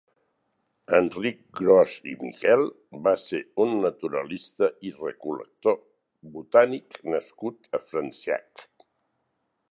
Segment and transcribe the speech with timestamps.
[0.99, 2.63] Enric Gros i Miquel
[3.07, 5.77] va ser un naturalista i recol·lector
[6.39, 8.65] botànic nascut a Franciac.